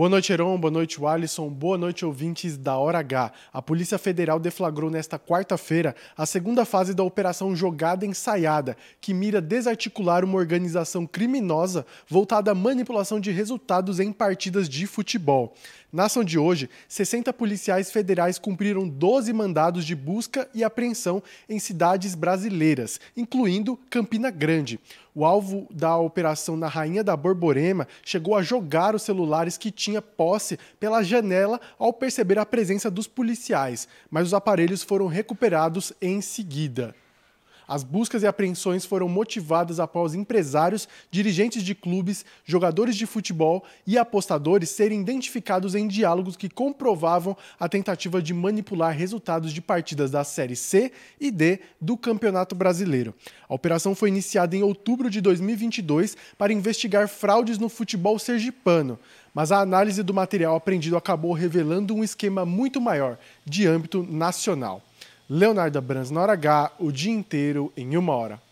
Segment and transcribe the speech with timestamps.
[0.00, 0.58] Boa noite, Heron.
[0.58, 1.50] Boa noite, Alisson.
[1.50, 3.30] Boa noite, ouvintes da Hora H.
[3.52, 9.42] A Polícia Federal deflagrou nesta quarta-feira a segunda fase da Operação Jogada Ensaiada, que mira
[9.42, 15.54] desarticular uma organização criminosa voltada à manipulação de resultados em partidas de futebol.
[15.92, 21.58] Na ação de hoje, 60 policiais federais cumpriram 12 mandados de busca e apreensão em
[21.58, 24.80] cidades brasileiras, incluindo Campina Grande.
[25.14, 30.00] O alvo da operação na Rainha da Borborema chegou a jogar os celulares que tinha
[30.00, 36.20] posse pela janela ao perceber a presença dos policiais, mas os aparelhos foram recuperados em
[36.20, 36.94] seguida.
[37.70, 43.96] As buscas e apreensões foram motivadas após empresários, dirigentes de clubes, jogadores de futebol e
[43.96, 50.24] apostadores serem identificados em diálogos que comprovavam a tentativa de manipular resultados de partidas da
[50.24, 53.14] Série C e D do Campeonato Brasileiro.
[53.48, 58.98] A operação foi iniciada em outubro de 2022 para investigar fraudes no futebol sergipano
[59.32, 64.82] mas a análise do material apreendido acabou revelando um esquema muito maior, de âmbito nacional.
[65.32, 68.42] Leonardo Brans na hora H, o dia inteiro em uma hora.